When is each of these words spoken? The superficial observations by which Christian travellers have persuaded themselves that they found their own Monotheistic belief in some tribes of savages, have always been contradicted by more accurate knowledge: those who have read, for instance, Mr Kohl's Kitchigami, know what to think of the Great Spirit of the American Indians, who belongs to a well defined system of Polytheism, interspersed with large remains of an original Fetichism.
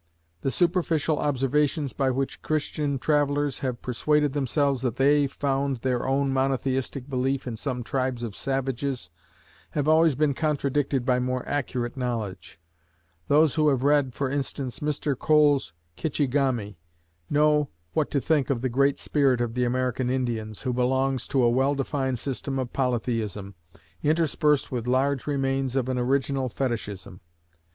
The 0.41 0.49
superficial 0.49 1.19
observations 1.19 1.93
by 1.93 2.09
which 2.09 2.41
Christian 2.41 2.97
travellers 2.97 3.59
have 3.59 3.83
persuaded 3.83 4.33
themselves 4.33 4.81
that 4.81 4.95
they 4.95 5.27
found 5.27 5.77
their 5.77 6.07
own 6.07 6.33
Monotheistic 6.33 7.07
belief 7.07 7.45
in 7.45 7.55
some 7.55 7.83
tribes 7.83 8.23
of 8.23 8.35
savages, 8.35 9.11
have 9.77 9.87
always 9.87 10.15
been 10.15 10.33
contradicted 10.33 11.05
by 11.05 11.19
more 11.19 11.47
accurate 11.47 11.95
knowledge: 11.95 12.59
those 13.27 13.53
who 13.53 13.67
have 13.69 13.83
read, 13.83 14.15
for 14.15 14.27
instance, 14.31 14.79
Mr 14.79 15.15
Kohl's 15.15 15.71
Kitchigami, 15.95 16.79
know 17.29 17.69
what 17.93 18.09
to 18.09 18.19
think 18.19 18.49
of 18.49 18.61
the 18.61 18.69
Great 18.69 18.97
Spirit 18.97 19.39
of 19.39 19.53
the 19.53 19.65
American 19.65 20.09
Indians, 20.09 20.63
who 20.63 20.73
belongs 20.73 21.27
to 21.27 21.43
a 21.43 21.49
well 21.51 21.75
defined 21.75 22.17
system 22.17 22.57
of 22.57 22.73
Polytheism, 22.73 23.53
interspersed 24.01 24.71
with 24.71 24.87
large 24.87 25.27
remains 25.27 25.75
of 25.75 25.87
an 25.89 25.99
original 25.99 26.49
Fetichism. 26.49 27.21